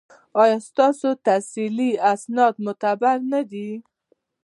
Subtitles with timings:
[0.41, 3.69] ایا ستاسو تحصیلي اسناد معتبر نه دي؟